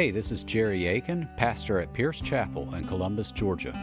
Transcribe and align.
Hey, 0.00 0.10
this 0.10 0.32
is 0.32 0.44
Jerry 0.44 0.86
Aiken, 0.86 1.28
pastor 1.36 1.78
at 1.78 1.92
Pierce 1.92 2.22
Chapel 2.22 2.74
in 2.74 2.86
Columbus, 2.86 3.30
Georgia. 3.30 3.74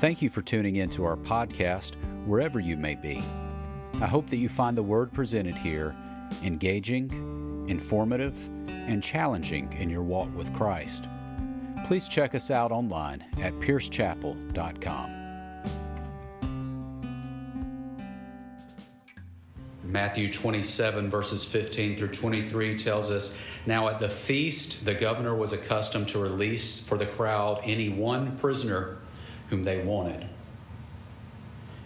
Thank 0.00 0.20
you 0.20 0.28
for 0.28 0.42
tuning 0.42 0.74
in 0.74 0.88
to 0.88 1.04
our 1.04 1.16
podcast, 1.16 1.94
wherever 2.26 2.58
you 2.58 2.76
may 2.76 2.96
be. 2.96 3.22
I 4.00 4.06
hope 4.08 4.26
that 4.30 4.38
you 4.38 4.48
find 4.48 4.76
the 4.76 4.82
word 4.82 5.12
presented 5.12 5.54
here 5.54 5.94
engaging, 6.42 7.66
informative, 7.68 8.48
and 8.66 9.00
challenging 9.00 9.72
in 9.74 9.88
your 9.90 10.02
walk 10.02 10.34
with 10.34 10.52
Christ. 10.54 11.06
Please 11.86 12.08
check 12.08 12.34
us 12.34 12.50
out 12.50 12.72
online 12.72 13.24
at 13.40 13.52
piercechapel.com. 13.60 15.23
Matthew 19.94 20.32
27, 20.32 21.08
verses 21.08 21.44
15 21.44 21.96
through 21.96 22.08
23 22.08 22.76
tells 22.76 23.12
us 23.12 23.38
Now 23.64 23.86
at 23.86 24.00
the 24.00 24.08
feast, 24.08 24.84
the 24.84 24.92
governor 24.92 25.36
was 25.36 25.52
accustomed 25.52 26.08
to 26.08 26.18
release 26.18 26.80
for 26.80 26.98
the 26.98 27.06
crowd 27.06 27.60
any 27.62 27.90
one 27.90 28.36
prisoner 28.38 28.98
whom 29.50 29.62
they 29.62 29.84
wanted. 29.84 30.26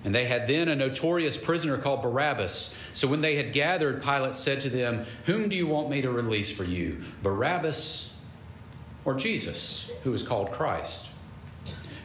And 0.05 0.15
they 0.15 0.25
had 0.25 0.49
then 0.49 0.71
a 0.71 0.75
notorious 0.75 1.37
prisoner 1.37 1.77
called 1.77 2.01
Barabbas. 2.01 2.75
So 2.95 3.07
when 3.09 3.21
they 3.21 3.37
had 3.37 3.53
gathered, 3.53 4.03
Pilate 4.03 4.35
said 4.35 4.63
to 4.63 4.71
them, 4.71 5.05
Whom 5.27 5.51
do 5.51 5.55
you 5.55 5.67
want 5.67 5.91
me 5.91 6.01
to 6.01 6.11
release 6.11 6.51
for 6.51 6.65
you, 6.65 7.03
Barabbas 7.23 8.15
or 9.05 9.17
Jesus, 9.17 9.91
who 10.03 10.15
is 10.15 10.27
called 10.27 10.51
Christ? 10.51 11.11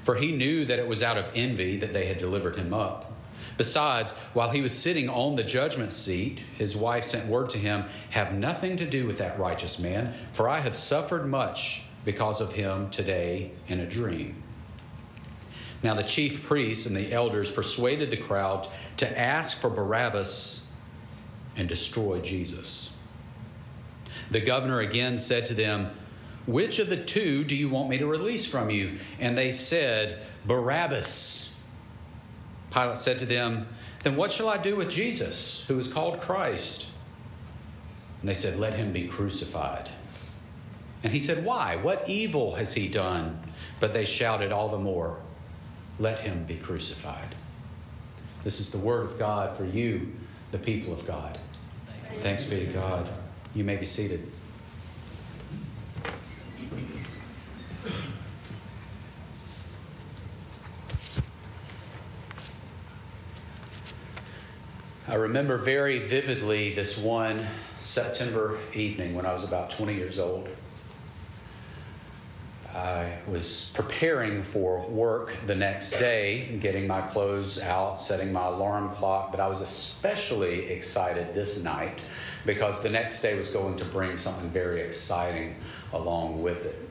For 0.03 0.15
he 0.15 0.33
knew 0.33 0.65
that 0.65 0.79
it 0.79 0.87
was 0.87 1.01
out 1.01 1.17
of 1.17 1.31
envy 1.33 1.77
that 1.77 1.93
they 1.93 2.07
had 2.07 2.17
delivered 2.17 2.57
him 2.57 2.73
up. 2.73 3.12
Besides, 3.57 4.13
while 4.33 4.49
he 4.49 4.61
was 4.61 4.77
sitting 4.77 5.09
on 5.09 5.35
the 5.35 5.43
judgment 5.43 5.93
seat, 5.93 6.41
his 6.57 6.75
wife 6.75 7.05
sent 7.05 7.27
word 7.27 7.49
to 7.51 7.57
him, 7.57 7.85
Have 8.09 8.33
nothing 8.33 8.75
to 8.77 8.85
do 8.85 9.05
with 9.05 9.17
that 9.19 9.39
righteous 9.39 9.79
man, 9.79 10.13
for 10.31 10.49
I 10.49 10.59
have 10.59 10.75
suffered 10.75 11.27
much 11.27 11.83
because 12.05 12.41
of 12.41 12.51
him 12.51 12.89
today 12.89 13.51
in 13.67 13.79
a 13.79 13.89
dream. 13.89 14.41
Now 15.83 15.93
the 15.93 16.03
chief 16.03 16.43
priests 16.43 16.85
and 16.85 16.95
the 16.95 17.11
elders 17.11 17.51
persuaded 17.51 18.09
the 18.09 18.17
crowd 18.17 18.67
to 18.97 19.19
ask 19.19 19.59
for 19.59 19.69
Barabbas 19.69 20.65
and 21.55 21.67
destroy 21.67 22.19
Jesus. 22.21 22.93
The 24.31 24.39
governor 24.39 24.79
again 24.79 25.17
said 25.17 25.45
to 25.47 25.53
them, 25.53 25.91
Which 26.47 26.79
of 26.79 26.89
the 26.89 27.03
two 27.03 27.43
do 27.43 27.55
you 27.55 27.69
want 27.69 27.89
me 27.89 27.97
to 27.97 28.07
release 28.07 28.47
from 28.47 28.69
you? 28.69 28.97
And 29.19 29.37
they 29.37 29.51
said, 29.51 30.25
Barabbas. 30.45 31.52
Pilate 32.73 32.97
said 32.97 33.19
to 33.19 33.25
them, 33.25 33.67
Then 34.03 34.15
what 34.15 34.31
shall 34.31 34.49
I 34.49 34.57
do 34.57 34.75
with 34.75 34.89
Jesus, 34.89 35.63
who 35.67 35.77
is 35.77 35.91
called 35.91 36.21
Christ? 36.21 36.87
And 38.21 38.29
they 38.29 38.33
said, 38.33 38.59
Let 38.59 38.73
him 38.73 38.91
be 38.91 39.07
crucified. 39.07 39.89
And 41.03 41.13
he 41.13 41.19
said, 41.19 41.45
Why? 41.45 41.75
What 41.75 42.09
evil 42.09 42.55
has 42.55 42.73
he 42.73 42.87
done? 42.87 43.39
But 43.79 43.93
they 43.93 44.05
shouted 44.05 44.51
all 44.51 44.69
the 44.69 44.77
more, 44.77 45.17
Let 45.99 46.19
him 46.19 46.45
be 46.45 46.55
crucified. 46.55 47.35
This 48.43 48.59
is 48.59 48.71
the 48.71 48.77
word 48.77 49.05
of 49.05 49.19
God 49.19 49.55
for 49.55 49.65
you, 49.65 50.11
the 50.51 50.57
people 50.57 50.93
of 50.93 51.05
God. 51.05 51.37
Thanks 52.21 52.45
be 52.45 52.65
to 52.65 52.71
God. 52.71 53.07
You 53.53 53.63
may 53.63 53.75
be 53.75 53.85
seated. 53.85 54.31
I 65.13 65.17
remember 65.17 65.59
very 65.59 65.99
vividly 65.99 66.73
this 66.73 66.97
one 66.97 67.45
September 67.79 68.57
evening 68.73 69.13
when 69.13 69.27
I 69.27 69.33
was 69.35 69.43
about 69.43 69.69
20 69.69 69.93
years 69.93 70.17
old. 70.17 70.49
I 72.73 73.19
was 73.27 73.71
preparing 73.75 74.41
for 74.41 74.79
work 74.87 75.31
the 75.45 75.53
next 75.53 75.91
day, 75.91 76.57
getting 76.59 76.87
my 76.87 77.01
clothes 77.01 77.61
out, 77.61 78.01
setting 78.01 78.33
my 78.33 78.47
alarm 78.47 78.89
clock, 78.95 79.29
but 79.29 79.39
I 79.39 79.47
was 79.47 79.61
especially 79.61 80.65
excited 80.71 81.35
this 81.35 81.63
night 81.63 81.99
because 82.47 82.81
the 82.81 82.89
next 82.89 83.21
day 83.21 83.37
was 83.37 83.51
going 83.51 83.77
to 83.77 83.85
bring 83.85 84.17
something 84.17 84.49
very 84.49 84.81
exciting 84.81 85.57
along 85.93 86.41
with 86.41 86.65
it. 86.65 86.89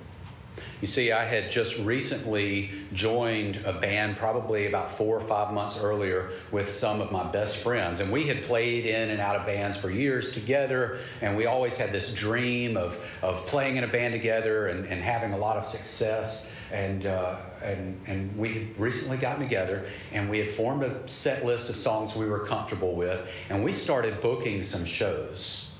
You 0.82 0.88
see, 0.88 1.12
I 1.12 1.25
had 1.25 1.48
just 1.48 1.78
recently 1.78 2.69
joined 2.93 3.54
a 3.65 3.72
band, 3.72 4.16
probably 4.16 4.66
about 4.66 4.91
four 4.91 5.16
or 5.16 5.20
five 5.20 5.54
months 5.54 5.78
earlier, 5.78 6.31
with 6.50 6.72
some 6.72 7.00
of 7.00 7.12
my 7.12 7.22
best 7.31 7.59
friends. 7.59 8.00
And 8.00 8.10
we 8.10 8.26
had 8.26 8.43
played 8.43 8.84
in 8.84 9.10
and 9.10 9.21
out 9.21 9.37
of 9.37 9.47
bands 9.47 9.76
for 9.76 9.92
years 9.92 10.32
together. 10.32 10.98
And 11.21 11.37
we 11.37 11.47
always 11.47 11.75
had 11.75 11.92
this 11.92 12.12
dream 12.12 12.76
of, 12.76 13.00
of 13.22 13.47
playing 13.47 13.76
in 13.76 13.84
a 13.84 13.87
band 13.87 14.12
together 14.12 14.66
and, 14.66 14.84
and 14.87 15.00
having 15.00 15.32
a 15.32 15.38
lot 15.38 15.56
of 15.56 15.66
success. 15.66 16.50
And, 16.72 17.06
uh, 17.06 17.37
and, 17.62 18.00
and 18.09 18.37
we 18.37 18.53
had 18.53 18.81
recently 18.81 19.19
gotten 19.19 19.41
together 19.41 19.84
and 20.10 20.28
we 20.28 20.41
had 20.41 20.50
formed 20.50 20.82
a 20.82 21.09
set 21.09 21.44
list 21.44 21.71
of 21.71 21.76
songs 21.76 22.16
we 22.16 22.26
were 22.26 22.44
comfortable 22.44 22.97
with. 22.97 23.25
And 23.50 23.62
we 23.62 23.72
started 23.72 24.21
booking 24.21 24.65
some 24.65 24.84
shows 24.84 25.72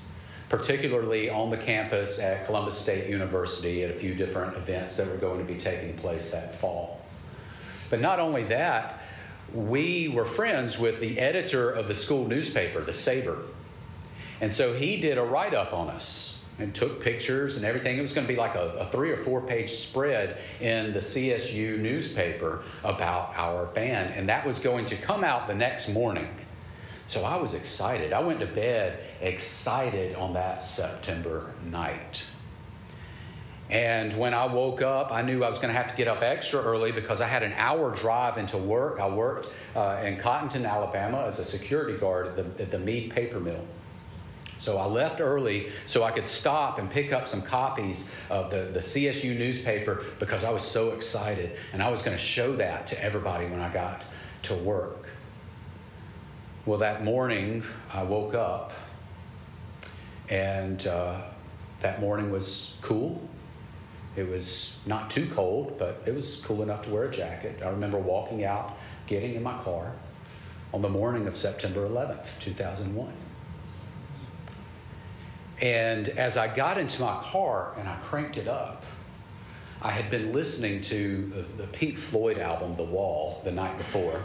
particularly 0.53 1.31
on 1.31 1.49
the 1.49 1.57
campus 1.57 2.19
at 2.19 2.45
Columbus 2.45 2.77
State 2.77 3.09
University 3.09 3.83
at 3.83 3.89
a 3.89 3.93
few 3.95 4.13
different 4.13 4.55
events 4.55 4.95
that 4.97 5.07
were 5.07 5.17
going 5.17 5.39
to 5.39 5.43
be 5.51 5.59
taking 5.59 5.95
place 5.95 6.29
that 6.29 6.59
fall. 6.59 7.01
But 7.89 8.01
not 8.01 8.19
only 8.19 8.43
that, 8.43 8.99
we 9.51 10.09
were 10.09 10.25
friends 10.25 10.77
with 10.77 10.99
the 10.99 11.17
editor 11.17 11.71
of 11.71 11.87
the 11.87 11.95
school 11.95 12.27
newspaper, 12.27 12.81
the 12.81 12.93
Saber. 12.93 13.39
And 14.41 14.53
so 14.53 14.75
he 14.75 15.01
did 15.01 15.17
a 15.17 15.23
write 15.23 15.55
up 15.55 15.73
on 15.73 15.89
us 15.89 16.43
and 16.59 16.75
took 16.75 17.01
pictures 17.01 17.57
and 17.57 17.65
everything. 17.65 17.97
It 17.97 18.03
was 18.03 18.13
going 18.13 18.27
to 18.27 18.31
be 18.31 18.37
like 18.37 18.53
a, 18.53 18.77
a, 18.77 18.91
three 18.91 19.09
or 19.09 19.23
four 19.23 19.41
page 19.41 19.71
spread 19.71 20.37
in 20.61 20.93
the 20.93 20.99
CSU 20.99 21.79
newspaper 21.79 22.61
about 22.83 23.33
our 23.35 23.65
band. 23.65 24.13
And 24.13 24.29
that 24.29 24.45
was 24.45 24.59
going 24.59 24.85
to 24.85 24.97
come 24.97 25.23
out 25.23 25.47
the 25.47 25.55
next 25.55 25.89
morning. 25.89 26.27
So 27.07 27.23
I 27.23 27.35
was 27.35 27.53
excited. 27.53 28.13
I 28.13 28.19
went 28.19 28.39
to 28.39 28.45
bed 28.45 28.99
excited 29.21 30.15
on 30.15 30.33
that 30.33 30.63
September 30.63 31.51
night. 31.65 32.25
And 33.69 34.15
when 34.17 34.33
I 34.33 34.45
woke 34.45 34.81
up, 34.81 35.11
I 35.11 35.21
knew 35.21 35.43
I 35.43 35.49
was 35.49 35.57
going 35.57 35.73
to 35.73 35.77
have 35.77 35.89
to 35.89 35.97
get 35.97 36.07
up 36.07 36.21
extra 36.21 36.61
early 36.61 36.91
because 36.91 37.21
I 37.21 37.27
had 37.27 37.43
an 37.43 37.53
hour 37.53 37.91
drive 37.95 38.37
into 38.37 38.57
work. 38.57 38.99
I 38.99 39.07
worked 39.07 39.49
uh, 39.75 40.01
in 40.03 40.17
Cottonton, 40.17 40.69
Alabama 40.69 41.25
as 41.27 41.39
a 41.39 41.45
security 41.45 41.97
guard 41.97 42.27
at 42.27 42.35
the, 42.35 42.63
at 42.63 42.71
the 42.71 42.79
Mead 42.79 43.11
paper 43.11 43.39
mill. 43.39 43.65
So 44.57 44.77
I 44.77 44.85
left 44.85 45.19
early 45.19 45.71
so 45.87 46.03
I 46.03 46.11
could 46.11 46.27
stop 46.27 46.77
and 46.77 46.89
pick 46.89 47.11
up 47.11 47.27
some 47.27 47.41
copies 47.41 48.11
of 48.29 48.49
the, 48.49 48.69
the 48.73 48.79
CSU 48.79 49.37
newspaper 49.37 50.03
because 50.19 50.43
I 50.43 50.51
was 50.51 50.63
so 50.63 50.91
excited. 50.91 51.57
And 51.73 51.81
I 51.81 51.89
was 51.89 52.03
going 52.03 52.15
to 52.15 52.23
show 52.23 52.55
that 52.57 52.87
to 52.87 53.03
everybody 53.03 53.45
when 53.47 53.59
I 53.59 53.73
got 53.73 54.03
to 54.43 54.55
work. 54.55 55.07
Well, 56.65 56.79
that 56.79 57.03
morning 57.03 57.61
I 57.91 58.03
woke 58.03 58.33
up, 58.33 58.71
and 60.29 60.87
uh, 60.87 61.19
that 61.81 61.99
morning 61.99 62.31
was 62.31 62.77
cool. 62.81 63.21
It 64.15 64.29
was 64.29 64.79
not 64.85 65.11
too 65.11 65.29
cold, 65.35 65.77
but 65.77 66.01
it 66.05 66.15
was 66.15 66.41
cool 66.45 66.63
enough 66.63 66.85
to 66.85 66.89
wear 66.89 67.03
a 67.03 67.11
jacket. 67.11 67.61
I 67.61 67.67
remember 67.67 67.97
walking 67.97 68.45
out, 68.45 68.77
getting 69.07 69.35
in 69.35 69.43
my 69.43 69.61
car 69.63 69.91
on 70.73 70.81
the 70.81 70.87
morning 70.87 71.27
of 71.27 71.35
September 71.35 71.85
11th, 71.85 72.27
2001. 72.39 73.11
And 75.61 76.07
as 76.07 76.37
I 76.37 76.47
got 76.55 76.77
into 76.77 77.01
my 77.01 77.21
car 77.23 77.73
and 77.77 77.89
I 77.89 77.97
cranked 78.03 78.37
it 78.37 78.47
up, 78.47 78.85
I 79.81 79.91
had 79.91 80.09
been 80.09 80.31
listening 80.31 80.81
to 80.83 81.45
the, 81.57 81.67
Pink 81.67 81.97
Floyd 81.97 82.37
album, 82.37 82.73
The 82.77 82.83
Wall, 82.83 83.41
the 83.43 83.51
night 83.51 83.77
before. 83.77 84.21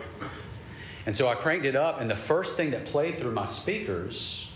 And 1.09 1.17
so 1.17 1.27
I 1.27 1.37
cranked 1.37 1.65
it 1.65 1.75
up, 1.75 2.03
and 2.03 2.11
the 2.11 2.15
first 2.15 2.59
thing 2.59 2.73
that 2.73 2.85
played 2.85 3.19
through 3.19 3.33
my 3.33 3.47
speakers 3.47 4.53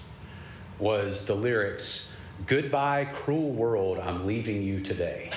was 0.78 1.24
the 1.24 1.34
lyrics 1.34 2.12
Goodbye, 2.46 3.06
cruel 3.06 3.52
world, 3.52 3.98
I'm 3.98 4.26
leaving 4.26 4.62
you 4.62 4.82
today. 4.82 5.30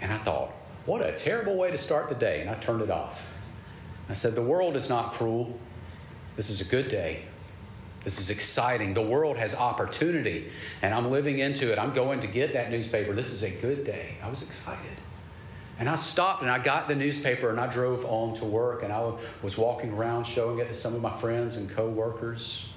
And 0.00 0.12
I 0.12 0.18
thought, 0.18 0.50
what 0.86 1.06
a 1.06 1.12
terrible 1.12 1.56
way 1.56 1.70
to 1.70 1.78
start 1.78 2.08
the 2.08 2.16
day. 2.16 2.40
And 2.40 2.50
I 2.50 2.54
turned 2.54 2.82
it 2.82 2.90
off. 2.90 3.24
I 4.08 4.14
said, 4.14 4.34
The 4.34 4.42
world 4.42 4.74
is 4.74 4.88
not 4.88 5.12
cruel. 5.12 5.56
This 6.34 6.50
is 6.50 6.60
a 6.60 6.68
good 6.68 6.88
day. 6.88 7.22
This 8.02 8.18
is 8.18 8.28
exciting. 8.28 8.92
The 8.92 9.02
world 9.02 9.36
has 9.36 9.54
opportunity, 9.54 10.50
and 10.82 10.92
I'm 10.92 11.12
living 11.12 11.38
into 11.38 11.70
it. 11.70 11.78
I'm 11.78 11.94
going 11.94 12.18
to 12.22 12.26
get 12.26 12.54
that 12.54 12.72
newspaper. 12.72 13.14
This 13.14 13.32
is 13.32 13.44
a 13.44 13.50
good 13.50 13.84
day. 13.84 14.16
I 14.20 14.28
was 14.28 14.42
excited. 14.42 14.96
And 15.80 15.88
I 15.88 15.94
stopped 15.94 16.42
and 16.42 16.50
I 16.50 16.58
got 16.58 16.88
the 16.88 16.94
newspaper 16.94 17.48
and 17.48 17.58
I 17.58 17.66
drove 17.66 18.04
on 18.04 18.36
to 18.36 18.44
work 18.44 18.82
and 18.82 18.92
I 18.92 19.12
was 19.42 19.56
walking 19.56 19.94
around 19.94 20.26
showing 20.26 20.58
it 20.58 20.68
to 20.68 20.74
some 20.74 20.94
of 20.94 21.00
my 21.00 21.18
friends 21.20 21.56
and 21.56 21.70
coworkers. 21.70 22.68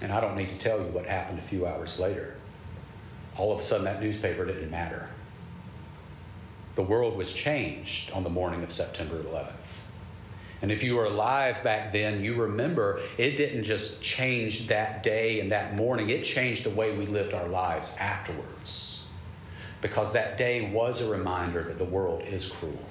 And 0.00 0.12
I 0.12 0.20
don't 0.20 0.36
need 0.36 0.50
to 0.50 0.58
tell 0.58 0.78
you 0.78 0.84
what 0.84 1.04
happened 1.04 1.40
a 1.40 1.42
few 1.42 1.66
hours 1.66 1.98
later. 1.98 2.36
All 3.36 3.52
of 3.52 3.58
a 3.58 3.62
sudden, 3.62 3.84
that 3.86 4.00
newspaper 4.00 4.44
didn't 4.44 4.70
matter. 4.70 5.08
The 6.76 6.82
world 6.82 7.16
was 7.16 7.32
changed 7.32 8.12
on 8.12 8.22
the 8.22 8.30
morning 8.30 8.62
of 8.62 8.70
September 8.70 9.20
11th. 9.20 9.50
And 10.62 10.70
if 10.70 10.84
you 10.84 10.94
were 10.94 11.06
alive 11.06 11.56
back 11.64 11.92
then, 11.92 12.22
you 12.22 12.36
remember 12.36 13.00
it 13.18 13.36
didn't 13.36 13.64
just 13.64 14.00
change 14.00 14.68
that 14.68 15.02
day 15.02 15.40
and 15.40 15.50
that 15.50 15.74
morning, 15.74 16.10
it 16.10 16.22
changed 16.22 16.64
the 16.64 16.70
way 16.70 16.96
we 16.96 17.06
lived 17.06 17.34
our 17.34 17.48
lives 17.48 17.96
afterwards. 17.98 18.93
Because 19.84 20.14
that 20.14 20.38
day 20.38 20.70
was 20.70 21.02
a 21.02 21.10
reminder 21.10 21.62
that 21.62 21.76
the 21.76 21.84
world 21.84 22.22
is 22.22 22.48
cruel. 22.48 22.82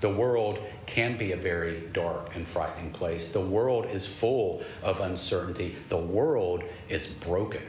The 0.00 0.10
world 0.10 0.58
can 0.86 1.16
be 1.16 1.30
a 1.30 1.36
very 1.36 1.82
dark 1.92 2.34
and 2.34 2.44
frightening 2.44 2.90
place. 2.90 3.30
The 3.30 3.40
world 3.40 3.86
is 3.86 4.08
full 4.08 4.64
of 4.82 4.98
uncertainty. 4.98 5.76
The 5.88 5.98
world 5.98 6.64
is 6.88 7.06
broken. 7.06 7.62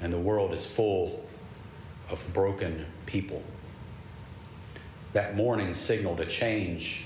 And 0.00 0.10
the 0.10 0.18
world 0.18 0.54
is 0.54 0.66
full 0.66 1.22
of 2.08 2.26
broken 2.32 2.86
people. 3.04 3.42
That 5.12 5.36
morning 5.36 5.74
signaled 5.74 6.20
a 6.20 6.26
change 6.26 7.04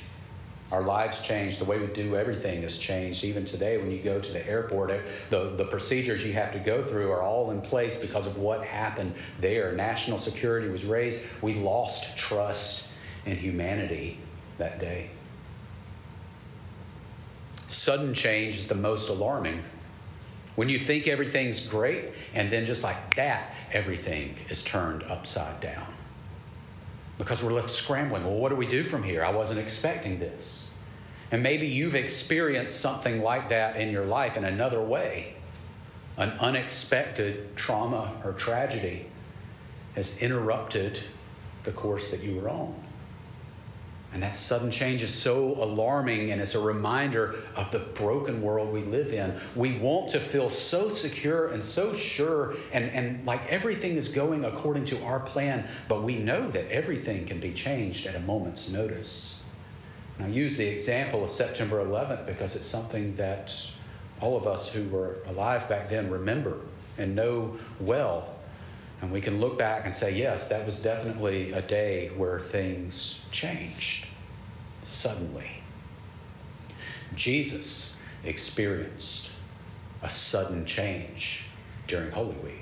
our 0.73 0.83
lives 0.83 1.21
changed. 1.21 1.61
The 1.61 1.67
way 1.67 1.79
we 1.79 1.87
do 1.89 2.17
everything 2.17 2.63
has 2.63 2.79
changed. 2.79 3.25
Even 3.25 3.45
today, 3.45 3.77
when 3.77 3.91
you 3.91 4.03
go 4.03 4.19
to 4.19 4.33
the 4.33 4.45
airport, 4.49 5.03
the, 5.29 5.55
the 5.57 5.67
procedures 5.67 6.25
you 6.27 6.33
have 6.33 6.51
to 6.55 6.59
go 6.59 6.83
through 6.83 7.13
are 7.13 7.21
all 7.21 7.51
in 7.51 7.61
place 7.61 7.97
because 8.01 8.27
of 8.27 8.39
what 8.39 8.65
happened 8.65 9.15
there. 9.39 9.73
National 9.73 10.19
security 10.19 10.69
was 10.69 10.85
raised. 10.85 11.21
We 11.43 11.55
lost 11.55 12.17
trust 12.17 12.89
in 13.27 13.37
humanity 13.37 14.19
that 14.57 14.81
day. 14.81 15.11
Sudden 17.67 18.15
change 18.15 18.59
is 18.59 18.67
the 18.67 18.75
most 18.75 19.11
alarming. 19.11 19.63
When 20.57 20.71
you 20.71 20.79
think 20.79 21.07
everything's 21.07 21.67
great, 21.67 22.13
and 22.35 22.51
then 22.51 22.65
just 22.65 22.83
like 22.83 23.15
that, 23.17 23.55
everything 23.73 24.37
is 24.49 24.65
turned 24.65 25.03
upside 25.03 25.61
down 25.61 25.87
because 27.23 27.41
we're 27.41 27.53
left 27.53 27.71
scrambling. 27.71 28.25
Well, 28.25 28.35
what 28.35 28.49
do 28.49 28.57
we 28.57 28.67
do 28.67 28.83
from 28.83 29.05
here? 29.05 29.25
I 29.25 29.31
wasn't 29.31 29.61
expecting 29.61 30.19
this. 30.19 30.73
And 31.31 31.41
maybe 31.41 31.69
you've 31.69 31.95
experienced 31.95 32.81
something 32.81 33.23
like 33.23 33.49
that 33.51 33.77
in 33.77 33.93
your 33.93 34.05
life 34.05 34.37
in 34.37 34.45
another 34.45 34.83
way. 34.83 35.35
An 36.17 36.31
unexpected 36.41 37.57
trauma 37.57 38.21
or 38.25 38.33
tragedy 38.33 39.07
has 39.95 40.19
interrupted 40.19 40.99
the 41.63 41.71
course 41.71 42.11
that 42.11 42.25
you 42.25 42.41
were 42.41 42.49
on. 42.49 42.75
And 44.13 44.23
that 44.23 44.37
sudden 44.37 44.71
change 44.71 45.03
is 45.03 45.15
so 45.15 45.55
alarming, 45.63 46.33
and 46.33 46.41
it's 46.41 46.55
a 46.55 46.61
reminder 46.61 47.37
of 47.57 47.71
the 47.71 47.79
broken 47.79 48.43
world 48.43 48.71
we 48.71 48.83
live 48.83 49.15
in. 49.15 49.39
We 49.57 49.79
want 49.79 50.11
to 50.11 50.21
feel 50.21 50.51
so 50.51 50.91
secure 50.91 51.49
and 51.49 51.63
so 51.63 51.95
sure, 51.95 52.55
and, 52.73 52.85
and 52.91 53.25
like 53.25 53.47
everything 53.49 53.97
is 53.97 54.11
going 54.11 54.45
according 54.45 54.85
to 54.87 55.03
our 55.05 55.21
plan, 55.21 55.67
but 55.89 56.03
we 56.03 56.19
know 56.19 56.51
that 56.51 56.71
everything 56.71 57.25
can 57.25 57.41
be 57.41 57.55
changed 57.55 58.07
at 58.07 58.15
a 58.15 58.21
moment's 58.21 58.71
notice. 58.71 59.41
I 60.21 60.27
use 60.27 60.59
the 60.59 60.67
example 60.67 61.25
of 61.25 61.31
September 61.31 61.83
11th 61.85 62.27
because 62.27 62.55
it's 62.55 62.67
something 62.67 63.17
that 63.17 63.55
all 64.21 64.37
of 64.37 64.47
us 64.47 64.73
who 64.73 64.89
were 64.89 65.17
alive 65.27 65.69
back 65.69 65.89
then 65.89 66.11
remember 66.11 66.59
and 66.99 67.17
know 67.17 67.59
well. 67.81 68.29
And 69.03 69.11
we 69.11 69.21
can 69.21 69.41
look 69.41 69.59
back 69.59 69.85
and 69.85 69.93
say, 69.93 70.17
yes, 70.17 70.49
that 70.49 70.65
was 70.65 70.81
definitely 70.81 71.51
a 71.53 71.61
day 71.61 72.13
where 72.17 72.39
things 72.39 73.21
changed 73.33 74.07
suddenly. 74.85 75.51
Jesus 77.17 77.97
experienced 78.25 79.31
a 80.03 80.09
sudden 80.09 80.65
change 80.65 81.47
during 81.89 82.13
Holy 82.13 82.37
Week. 82.37 82.55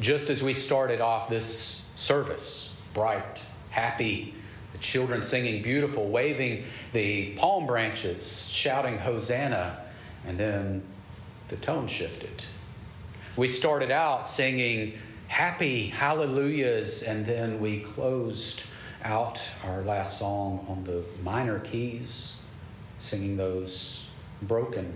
Just 0.00 0.28
as 0.28 0.42
we 0.42 0.52
started 0.52 1.00
off 1.00 1.30
this 1.30 1.86
service, 1.96 2.74
bright, 2.92 3.38
happy, 3.70 4.34
the 4.72 4.78
children 4.78 5.22
singing 5.22 5.62
beautiful, 5.62 6.10
waving 6.10 6.64
the 6.92 7.32
palm 7.36 7.66
branches, 7.66 8.46
shouting 8.50 8.98
Hosanna, 8.98 9.80
and 10.26 10.38
then 10.38 10.82
the 11.48 11.56
tone 11.56 11.88
shifted 11.88 12.42
we 13.38 13.46
started 13.46 13.92
out 13.92 14.28
singing 14.28 14.98
happy 15.28 15.86
hallelujahs, 15.86 17.04
and 17.04 17.24
then 17.24 17.60
we 17.60 17.78
closed 17.78 18.62
out 19.04 19.40
our 19.62 19.82
last 19.82 20.18
song 20.18 20.66
on 20.68 20.82
the 20.82 21.04
minor 21.22 21.60
keys, 21.60 22.40
singing 22.98 23.36
those 23.36 24.08
broken, 24.42 24.92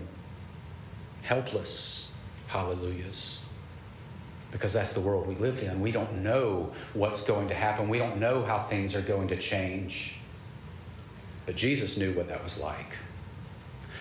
helpless 1.21 2.11
hallelujahs. 2.47 3.39
Because 4.51 4.73
that's 4.73 4.91
the 4.91 4.99
world 4.99 5.25
we 5.25 5.35
live 5.35 5.63
in. 5.63 5.79
We 5.79 5.93
don't 5.93 6.21
know 6.21 6.73
what's 6.93 7.23
going 7.23 7.47
to 7.47 7.55
happen. 7.55 7.87
We 7.87 7.97
don't 7.97 8.19
know 8.19 8.43
how 8.43 8.63
things 8.63 8.93
are 8.93 9.01
going 9.01 9.29
to 9.29 9.37
change. 9.37 10.17
But 11.45 11.55
Jesus 11.55 11.97
knew 11.97 12.11
what 12.13 12.27
that 12.27 12.43
was 12.43 12.59
like. 12.59 12.91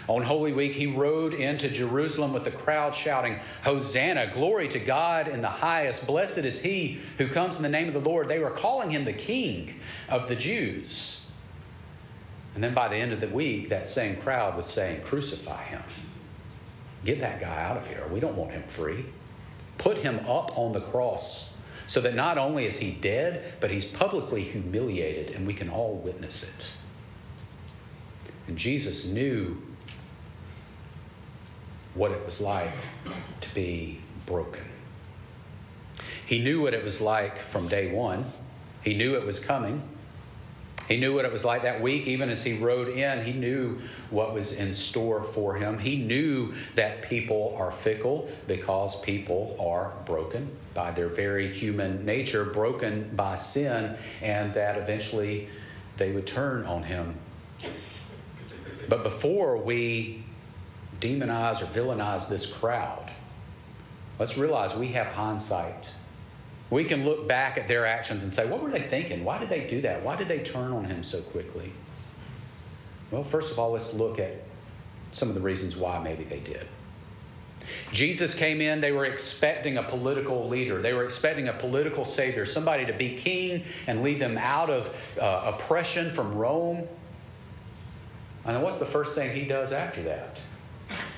On 0.09 0.23
Holy 0.23 0.53
Week, 0.53 0.73
he 0.73 0.87
rode 0.87 1.33
into 1.33 1.69
Jerusalem 1.69 2.33
with 2.33 2.45
the 2.45 2.51
crowd 2.51 2.95
shouting, 2.95 3.39
Hosanna, 3.63 4.33
glory 4.35 4.69
to 4.69 4.81
God 4.81 5.29
in 5.29 5.43
the 5.43 5.49
highest. 5.49 6.07
Blessed 6.07 6.39
is 6.39 6.61
he 6.61 7.01
who 7.19 7.29
comes 7.29 7.57
in 7.57 7.63
the 7.63 7.69
name 7.69 7.87
of 7.87 7.95
the 7.95 8.01
Lord. 8.01 8.29
They 8.29 8.41
were 8.41 8.51
calling 8.51 8.91
him 8.91 9.05
the 9.05 9.13
King 9.13 9.75
of 10.09 10.29
the 10.29 10.35
Jews. 10.35 11.31
And 12.55 12.63
then 12.63 12.75
by 12.75 12.89
the 12.89 12.97
end 12.97 13.13
of 13.13 13.21
the 13.21 13.29
week, 13.29 13.69
that 13.69 13.87
same 13.87 14.17
crowd 14.17 14.57
was 14.57 14.67
saying, 14.67 15.03
Crucify 15.03 15.65
him. 15.65 15.83
Get 17.05 17.21
that 17.21 17.41
guy 17.41 17.63
out 17.63 17.77
of 17.77 17.87
here. 17.87 18.07
We 18.13 18.21
don't 18.21 18.37
want 18.37 18.53
him 18.53 18.63
free. 18.65 19.07
Put 19.79 19.99
him 19.99 20.19
up 20.21 20.57
on 20.59 20.73
the 20.73 20.81
cross 20.81 21.53
so 21.87 22.01
that 22.01 22.15
not 22.15 22.39
only 22.39 22.67
is 22.67 22.79
he 22.79 22.93
dead, 22.93 23.55
but 23.61 23.71
he's 23.71 23.85
publicly 23.85 24.43
humiliated 24.43 25.35
and 25.35 25.47
we 25.47 25.55
can 25.55 25.69
all 25.69 25.95
witness 25.97 26.45
it. 26.45 26.71
And 28.49 28.57
Jesus 28.57 29.07
knew 29.07 29.61
what 31.95 32.11
it 32.11 32.25
was 32.25 32.41
like 32.41 32.73
to 33.41 33.55
be 33.55 34.01
broken. 34.27 34.65
He 36.27 36.43
knew 36.43 36.63
what 36.63 36.75
it 36.75 36.83
was 36.83 37.01
like 37.01 37.39
from 37.39 37.69
day 37.69 37.93
one. 37.93 38.25
He 38.83 38.95
knew 38.95 39.15
it 39.15 39.25
was 39.25 39.39
coming. 39.39 39.83
He 40.89 40.99
knew 40.99 41.15
what 41.15 41.25
it 41.25 41.33
was 41.33 41.45
like 41.45 41.63
that 41.63 41.81
week, 41.81 42.07
even 42.07 42.29
as 42.29 42.43
he 42.43 42.59
rode 42.59 42.89
in. 42.89 43.25
He 43.25 43.33
knew 43.33 43.81
what 44.11 44.35
was 44.35 44.59
in 44.59 44.75
store 44.75 45.23
for 45.23 45.55
him. 45.55 45.79
He 45.79 45.97
knew 45.97 46.55
that 46.75 47.03
people 47.03 47.55
are 47.59 47.71
fickle 47.71 48.31
because 48.47 49.01
people 49.01 49.57
are 49.61 49.93
broken 50.07 50.51
by 50.75 50.91
their 50.91 51.09
very 51.09 51.53
human 51.53 52.05
nature, 52.05 52.45
broken 52.45 53.11
by 53.15 53.37
sin, 53.37 53.97
and 54.21 54.53
that 54.55 54.77
eventually 54.77 55.49
they 55.99 56.13
would 56.13 56.27
turn 56.27 56.67
on 56.67 56.83
him. 56.83 57.15
But 58.89 59.05
before 59.05 59.57
we 59.57 60.25
demonize 61.03 61.61
or 61.61 61.67
villainize 61.67 62.29
this 62.29 62.51
crowd. 62.51 63.11
Let's 64.19 64.39
realize 64.39 64.77
we 64.77 64.89
have 64.89 65.09
hindsight. 65.09 65.89
We 66.71 66.85
can 66.85 67.05
look 67.05 67.29
back 67.29 67.59
at 67.59 67.69
their 67.69 67.85
actions 67.85 68.23
and 68.23 68.33
say, 68.33 68.49
what 68.49 68.63
were 68.63 68.71
they 68.71 68.83
thinking? 68.83 69.25
Why 69.25 69.39
did 69.39 69.51
they 69.51 69.67
do 69.67 69.83
that? 69.83 70.03
Why 70.03 70.17
did 70.17 70.29
they 70.29 70.39
turn 70.39 70.73
on 70.73 70.85
him 70.85 71.03
so 71.03 71.21
quickly? 71.21 71.73
Well, 73.11 73.25
first 73.25 73.53
of 73.53 73.59
all, 73.59 73.73
let's 73.73 73.93
look 73.93 74.19
at 74.19 74.33
some 75.13 75.29
of 75.29 75.35
the 75.35 75.41
reasons 75.41 75.77
why 75.77 75.99
maybe 76.03 76.25
they 76.25 76.39
did. 76.39 76.67
Jesus 77.93 78.35
came 78.35 78.61
in, 78.61 78.81
they 78.81 78.93
were 78.93 79.05
expecting 79.05 79.77
a 79.77 79.83
political 79.83 80.49
leader. 80.49 80.81
They 80.81 80.95
were 80.95 81.05
expecting 81.05 81.49
a 81.49 81.53
political 81.53 82.05
savior, 82.05 82.45
somebody 82.45 82.87
to 82.87 82.93
be 82.93 83.17
king 83.17 83.65
and 83.87 84.03
lead 84.03 84.21
them 84.21 84.39
out 84.39 84.71
of 84.71 84.95
uh, 85.21 85.53
oppression 85.55 86.13
from 86.15 86.35
Rome. 86.35 86.89
And 88.45 88.63
what's 88.63 88.79
the 88.79 88.87
first 88.87 89.15
thing 89.15 89.37
he 89.37 89.45
does 89.45 89.73
after 89.73 90.03
that? 90.05 90.39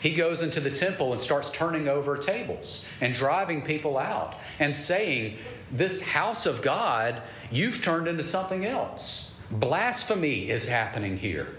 He 0.04 0.12
goes 0.12 0.42
into 0.42 0.60
the 0.60 0.70
temple 0.70 1.12
and 1.12 1.20
starts 1.20 1.50
turning 1.50 1.88
over 1.88 2.18
tables 2.18 2.84
and 3.00 3.14
driving 3.14 3.62
people 3.62 3.96
out 3.96 4.34
and 4.58 4.76
saying, 4.76 5.38
This 5.72 6.02
house 6.02 6.44
of 6.44 6.60
God, 6.60 7.22
you've 7.50 7.82
turned 7.82 8.06
into 8.06 8.22
something 8.22 8.66
else. 8.66 9.32
Blasphemy 9.50 10.50
is 10.50 10.66
happening 10.66 11.16
here. 11.16 11.56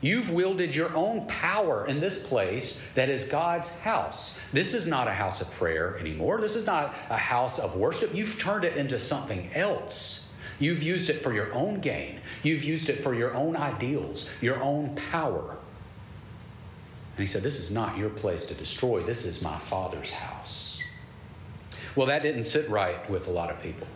You've 0.00 0.30
wielded 0.30 0.72
your 0.72 0.94
own 0.94 1.26
power 1.26 1.84
in 1.88 1.98
this 1.98 2.24
place 2.24 2.80
that 2.94 3.08
is 3.08 3.24
God's 3.24 3.70
house. 3.70 4.40
This 4.52 4.72
is 4.72 4.86
not 4.86 5.08
a 5.08 5.12
house 5.12 5.40
of 5.40 5.50
prayer 5.50 5.98
anymore. 5.98 6.40
This 6.40 6.54
is 6.54 6.64
not 6.64 6.94
a 7.10 7.16
house 7.16 7.58
of 7.58 7.74
worship. 7.74 8.14
You've 8.14 8.38
turned 8.38 8.64
it 8.64 8.76
into 8.76 9.00
something 9.00 9.52
else. 9.52 10.30
You've 10.60 10.84
used 10.84 11.10
it 11.10 11.24
for 11.24 11.34
your 11.34 11.52
own 11.52 11.80
gain. 11.80 12.20
You've 12.44 12.62
used 12.62 12.88
it 12.88 13.02
for 13.02 13.16
your 13.16 13.34
own 13.34 13.56
ideals, 13.56 14.28
your 14.40 14.62
own 14.62 14.94
power. 15.10 15.56
And 17.18 17.26
he 17.26 17.32
said, 17.32 17.42
This 17.42 17.58
is 17.58 17.72
not 17.72 17.98
your 17.98 18.10
place 18.10 18.46
to 18.46 18.54
destroy. 18.54 19.02
This 19.02 19.24
is 19.24 19.42
my 19.42 19.58
Father's 19.58 20.12
house. 20.12 20.80
Well, 21.96 22.06
that 22.06 22.22
didn't 22.22 22.44
sit 22.44 22.70
right 22.70 23.10
with 23.10 23.26
a 23.26 23.32
lot 23.32 23.50
of 23.50 23.60
people. 23.60 23.88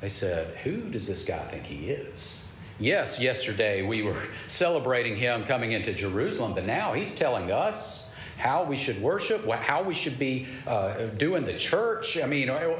They 0.00 0.08
said, 0.08 0.56
Who 0.58 0.82
does 0.82 1.08
this 1.08 1.24
guy 1.24 1.44
think 1.48 1.64
he 1.64 1.88
is? 1.88 2.46
Yes, 2.78 3.20
yesterday 3.20 3.82
we 3.82 4.02
were 4.02 4.22
celebrating 4.46 5.16
him 5.16 5.42
coming 5.46 5.72
into 5.72 5.92
Jerusalem, 5.92 6.54
but 6.54 6.64
now 6.64 6.92
he's 6.92 7.12
telling 7.12 7.50
us 7.50 8.12
how 8.38 8.62
we 8.62 8.76
should 8.76 9.02
worship, 9.02 9.44
how 9.48 9.82
we 9.82 9.92
should 9.92 10.16
be 10.16 10.46
uh, 10.64 11.06
doing 11.16 11.44
the 11.44 11.58
church. 11.58 12.16
I 12.22 12.26
mean, 12.26 12.48
uh, 12.48 12.76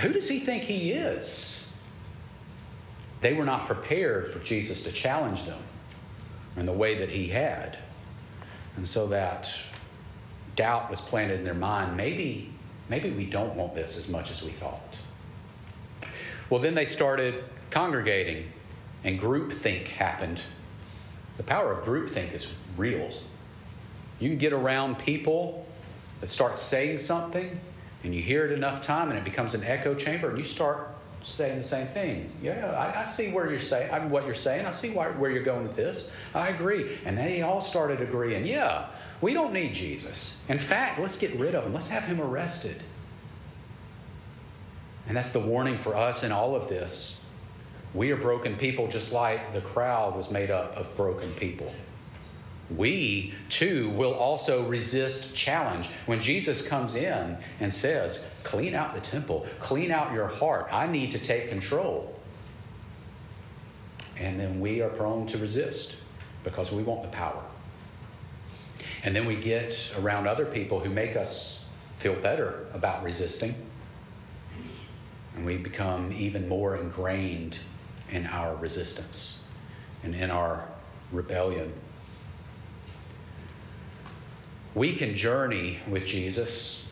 who 0.00 0.12
does 0.12 0.28
he 0.28 0.38
think 0.38 0.62
he 0.62 0.92
is? 0.92 1.66
They 3.20 3.32
were 3.32 3.44
not 3.44 3.66
prepared 3.66 4.32
for 4.32 4.38
Jesus 4.38 4.84
to 4.84 4.92
challenge 4.92 5.44
them 5.44 5.58
in 6.56 6.66
the 6.66 6.72
way 6.72 6.94
that 6.98 7.08
he 7.08 7.26
had. 7.26 7.78
And 8.76 8.88
so 8.88 9.06
that 9.08 9.52
doubt 10.54 10.90
was 10.90 11.00
planted 11.00 11.38
in 11.38 11.44
their 11.44 11.54
mind 11.54 11.96
maybe 11.96 12.50
maybe 12.88 13.10
we 13.10 13.26
don't 13.26 13.54
want 13.54 13.74
this 13.74 13.98
as 13.98 14.08
much 14.08 14.30
as 14.30 14.42
we 14.42 14.50
thought. 14.50 14.80
Well, 16.48 16.60
then 16.60 16.74
they 16.74 16.84
started 16.84 17.44
congregating, 17.70 18.50
and 19.02 19.20
groupthink 19.20 19.88
happened. 19.88 20.40
The 21.36 21.42
power 21.42 21.72
of 21.72 21.84
groupthink 21.84 22.32
is 22.32 22.52
real. 22.76 23.10
You 24.20 24.28
can 24.30 24.38
get 24.38 24.52
around 24.52 24.98
people 24.98 25.66
that 26.20 26.30
start 26.30 26.58
saying 26.58 26.98
something, 26.98 27.58
and 28.04 28.14
you 28.14 28.22
hear 28.22 28.46
it 28.46 28.52
enough 28.52 28.82
time, 28.82 29.08
and 29.08 29.18
it 29.18 29.24
becomes 29.24 29.54
an 29.54 29.64
echo 29.64 29.94
chamber, 29.94 30.30
and 30.30 30.38
you 30.38 30.44
start 30.44 30.95
saying 31.26 31.58
the 31.58 31.64
same 31.64 31.86
thing. 31.88 32.30
Yeah, 32.40 32.70
I, 32.70 33.02
I 33.02 33.06
see 33.06 33.32
where 33.32 33.50
you're 33.50 33.58
saying 33.58 34.10
what 34.10 34.24
you're 34.24 34.34
saying. 34.34 34.64
I 34.64 34.70
see 34.70 34.90
why, 34.90 35.08
where 35.08 35.30
you're 35.30 35.42
going 35.42 35.66
with 35.66 35.76
this. 35.76 36.10
I 36.34 36.48
agree. 36.48 36.98
And 37.04 37.18
they 37.18 37.42
all 37.42 37.60
started 37.60 38.00
agreeing. 38.00 38.46
Yeah, 38.46 38.86
we 39.20 39.34
don't 39.34 39.52
need 39.52 39.74
Jesus. 39.74 40.38
In 40.48 40.58
fact, 40.58 41.00
let's 41.00 41.18
get 41.18 41.34
rid 41.38 41.54
of 41.54 41.64
him. 41.64 41.74
Let's 41.74 41.88
have 41.88 42.04
him 42.04 42.20
arrested. 42.20 42.82
And 45.08 45.16
that's 45.16 45.32
the 45.32 45.40
warning 45.40 45.78
for 45.78 45.96
us 45.96 46.22
in 46.22 46.32
all 46.32 46.54
of 46.54 46.68
this. 46.68 47.22
We 47.94 48.10
are 48.12 48.16
broken 48.16 48.56
people 48.56 48.88
just 48.88 49.12
like 49.12 49.52
the 49.52 49.60
crowd 49.60 50.16
was 50.16 50.30
made 50.30 50.50
up 50.50 50.76
of 50.76 50.94
broken 50.96 51.32
people. 51.34 51.72
We 52.74 53.34
too 53.48 53.90
will 53.90 54.14
also 54.14 54.66
resist 54.66 55.34
challenge. 55.34 55.88
When 56.06 56.20
Jesus 56.20 56.66
comes 56.66 56.96
in 56.96 57.36
and 57.60 57.72
says, 57.72 58.26
Clean 58.42 58.74
out 58.74 58.94
the 58.94 59.00
temple, 59.00 59.46
clean 59.60 59.92
out 59.92 60.12
your 60.12 60.26
heart, 60.26 60.68
I 60.72 60.86
need 60.86 61.12
to 61.12 61.18
take 61.18 61.48
control. 61.48 62.12
And 64.18 64.40
then 64.40 64.60
we 64.60 64.80
are 64.80 64.88
prone 64.88 65.26
to 65.28 65.38
resist 65.38 65.98
because 66.42 66.72
we 66.72 66.82
want 66.82 67.02
the 67.02 67.08
power. 67.08 67.42
And 69.04 69.14
then 69.14 69.26
we 69.26 69.36
get 69.36 69.94
around 69.98 70.26
other 70.26 70.46
people 70.46 70.80
who 70.80 70.90
make 70.90 71.16
us 71.16 71.66
feel 71.98 72.14
better 72.14 72.66
about 72.72 73.02
resisting. 73.04 73.54
And 75.36 75.44
we 75.44 75.56
become 75.58 76.12
even 76.12 76.48
more 76.48 76.76
ingrained 76.76 77.58
in 78.10 78.26
our 78.26 78.56
resistance 78.56 79.44
and 80.02 80.14
in 80.14 80.30
our 80.30 80.66
rebellion. 81.12 81.72
We 84.76 84.92
can 84.92 85.14
journey 85.14 85.78
with 85.88 86.04
Jesus 86.04 86.84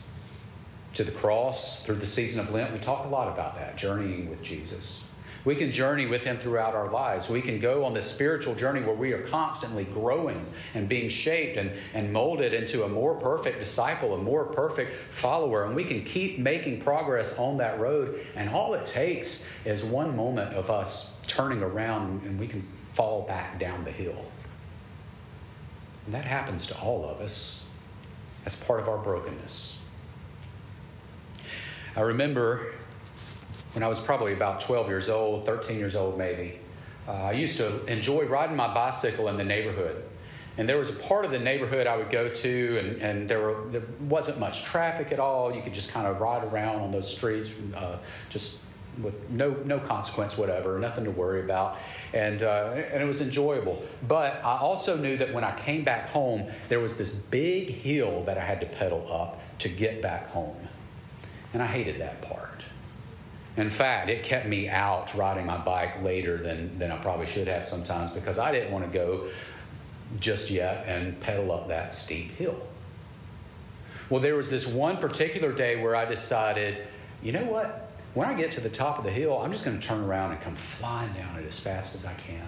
to 0.95 1.05
the 1.05 1.13
cross 1.13 1.85
through 1.85 1.97
the 1.97 2.07
season 2.07 2.41
of 2.41 2.51
Lent. 2.51 2.73
We 2.73 2.79
talk 2.79 3.05
a 3.05 3.09
lot 3.09 3.31
about 3.31 3.57
that, 3.57 3.77
journeying 3.77 4.31
with 4.31 4.43
Jesus. 4.43 5.03
We 5.45 5.55
can 5.55 5.71
journey 5.71 6.07
with 6.07 6.23
Him 6.23 6.39
throughout 6.39 6.75
our 6.75 6.91
lives. 6.91 7.29
We 7.29 7.43
can 7.43 7.61
go 7.61 7.85
on 7.85 7.93
this 7.93 8.11
spiritual 8.11 8.55
journey 8.55 8.81
where 8.81 8.95
we 8.95 9.13
are 9.13 9.21
constantly 9.27 9.85
growing 9.85 10.47
and 10.73 10.89
being 10.89 11.11
shaped 11.11 11.59
and, 11.59 11.73
and 11.93 12.11
molded 12.11 12.55
into 12.55 12.85
a 12.85 12.89
more 12.89 13.17
perfect 13.17 13.59
disciple, 13.59 14.15
a 14.15 14.19
more 14.19 14.47
perfect 14.47 15.13
follower. 15.13 15.67
And 15.67 15.77
we 15.77 15.85
can 15.85 16.03
keep 16.05 16.39
making 16.39 16.81
progress 16.81 17.37
on 17.37 17.59
that 17.59 17.79
road. 17.79 18.19
And 18.35 18.49
all 18.49 18.73
it 18.73 18.87
takes 18.87 19.45
is 19.67 19.85
one 19.85 20.17
moment 20.17 20.55
of 20.55 20.71
us 20.71 21.19
turning 21.27 21.63
around 21.63 22.23
and 22.23 22.41
we 22.41 22.47
can 22.47 22.67
fall 22.95 23.27
back 23.27 23.61
down 23.61 23.85
the 23.85 23.93
hill. 23.93 24.25
And 26.07 26.15
that 26.15 26.25
happens 26.25 26.67
to 26.69 26.79
all 26.79 27.07
of 27.07 27.21
us 27.21 27.65
as 28.47 28.63
part 28.63 28.81
of 28.81 28.89
our 28.89 28.99
brokenness. 28.99 29.79
I 31.97 32.01
remember 32.01 32.73
when 33.73 33.83
I 33.83 33.89
was 33.89 34.01
probably 34.01 34.33
about 34.33 34.61
12 34.61 34.89
years 34.89 35.09
old, 35.09 35.47
13 35.47 35.79
years 35.79 35.97
old 35.97 36.19
maybe, 36.19 36.59
uh, 37.07 37.13
I 37.13 37.33
used 37.33 37.57
to 37.59 37.85
enjoy 37.87 38.25
riding 38.25 38.57
my 38.57 38.73
bicycle 38.73 39.29
in 39.29 39.37
the 39.37 39.45
neighborhood. 39.45 40.05
And 40.57 40.69
there 40.69 40.79
was 40.79 40.91
a 40.91 40.95
part 40.95 41.25
of 41.25 41.33
the 41.33 41.39
neighborhood 41.39 41.89
I 41.89 41.97
would 41.97 42.11
go 42.11 42.29
to, 42.29 42.79
and, 42.79 43.03
and 43.03 43.29
there, 43.29 43.41
were, 43.41 43.65
there 43.71 43.83
wasn't 44.01 44.39
much 44.39 44.63
traffic 44.63 45.11
at 45.11 45.19
all. 45.19 45.53
You 45.53 45.61
could 45.63 45.75
just 45.75 45.93
kind 45.93 46.07
of 46.07 46.21
ride 46.21 46.45
around 46.45 46.81
on 46.81 46.93
those 46.93 47.13
streets, 47.13 47.53
uh, 47.75 47.99
just 48.31 48.61
with 49.03 49.31
no, 49.31 49.51
no 49.65 49.79
consequence, 49.79 50.37
whatever, 50.39 50.79
nothing 50.79 51.05
to 51.05 51.11
worry 51.11 51.43
about. 51.43 51.79
And, 52.13 52.43
uh, 52.43 52.73
and 52.75 53.03
it 53.03 53.07
was 53.07 53.21
enjoyable. 53.21 53.83
But 54.07 54.35
I 54.45 54.59
also 54.59 54.97
knew 54.97 55.17
that 55.17 55.33
when 55.33 55.45
I 55.45 55.59
came 55.61 55.85
back 55.85 56.09
home, 56.09 56.51
there 56.69 56.81
was 56.81 56.97
this 56.97 57.15
big 57.15 57.71
hill 57.71 58.25
that 58.25 58.39
I 58.39 58.45
had 58.45 58.61
to 58.61 58.67
pedal 58.67 59.11
up 59.13 59.41
to 59.61 59.69
get 59.69 60.03
back 60.03 60.29
home. 60.29 60.57
And 61.53 61.63
I 61.63 61.67
hated 61.67 62.01
that 62.01 62.23
part. 62.23 62.63
In 63.57 63.71
fact, 63.71 64.09
it 64.09 64.25
kept 64.25 64.47
me 64.47 64.69
out 64.69 65.15
riding 65.15 65.47
my 65.47 65.59
bike 65.59 66.03
later 66.03 66.39
than, 66.39 66.77
than 66.79 66.91
I 66.91 66.97
probably 66.97 67.27
should 67.27 67.47
have 67.47 67.67
sometimes 67.67 68.11
because 68.11 68.39
I 68.39 68.51
didn't 68.51 68.73
want 68.73 68.85
to 68.85 68.91
go 68.91 69.29
just 70.19 70.51
yet 70.51 70.85
and 70.87 71.19
pedal 71.21 71.53
up 71.53 71.69
that 71.69 71.95
steep 71.95 72.33
hill. 72.33 72.61
Well, 74.11 74.21
there 74.21 74.35
was 74.35 74.51
this 74.51 74.67
one 74.67 74.99
particular 74.99 75.53
day 75.53 75.81
where 75.81 75.97
I 75.97 76.05
decided, 76.05 76.83
you 77.23 77.33
know 77.33 77.45
what? 77.45 77.84
When 78.15 78.29
I 78.29 78.35
get 78.35 78.53
to 78.53 78.61
the 78.61 78.71
top 78.71 78.99
of 78.99 79.05
the 79.05 79.11
hill, 79.11 79.39
I'm 79.39 79.51
just 79.51 79.65
going 79.65 79.79
to 79.79 79.87
turn 79.87 80.01
around 80.01 80.33
and 80.33 80.41
come 80.41 80.55
flying 80.55 81.13
down 81.15 81.37
it 81.37 81.47
as 81.47 81.59
fast 81.59 81.97
as 81.97 82.07
I 82.07 82.15
can. 82.15 82.47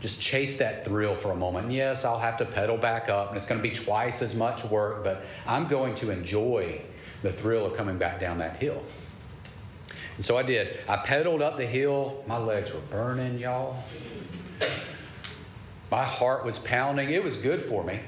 Just 0.00 0.22
chase 0.22 0.58
that 0.58 0.84
thrill 0.84 1.16
for 1.16 1.32
a 1.32 1.36
moment. 1.36 1.66
And 1.66 1.74
yes, 1.74 2.04
I'll 2.04 2.20
have 2.20 2.36
to 2.36 2.44
pedal 2.44 2.76
back 2.76 3.08
up, 3.08 3.28
and 3.28 3.36
it's 3.36 3.46
going 3.48 3.60
to 3.60 3.68
be 3.68 3.74
twice 3.74 4.22
as 4.22 4.36
much 4.36 4.64
work, 4.66 5.02
but 5.02 5.24
I'm 5.46 5.66
going 5.66 5.96
to 5.96 6.10
enjoy 6.10 6.80
the 7.22 7.32
thrill 7.32 7.66
of 7.66 7.76
coming 7.76 7.98
back 7.98 8.20
down 8.20 8.38
that 8.38 8.56
hill. 8.56 8.82
And 10.14 10.24
so 10.24 10.38
I 10.38 10.44
did. 10.44 10.78
I 10.88 10.98
pedaled 10.98 11.42
up 11.42 11.56
the 11.56 11.66
hill. 11.66 12.22
My 12.28 12.38
legs 12.38 12.72
were 12.72 12.80
burning, 12.90 13.38
y'all. 13.38 13.76
My 15.90 16.04
heart 16.04 16.44
was 16.44 16.58
pounding. 16.58 17.10
It 17.10 17.22
was 17.22 17.38
good 17.38 17.62
for 17.62 17.82
me. 17.82 17.98